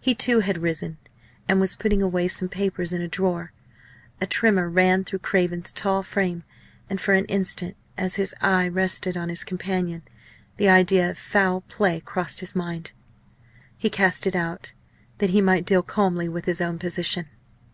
[0.00, 0.96] He, too, had risen,
[1.46, 3.52] and was putting away some papers in a drawer.
[4.22, 6.44] A tremor ran through Craven's tall frame;
[6.88, 10.00] and for an instant, as his eye rested on his companion,
[10.56, 12.92] the idea of foul play crossed his mind.
[13.76, 14.72] He cast it out,
[15.18, 17.26] that he might deal calmly with his own position.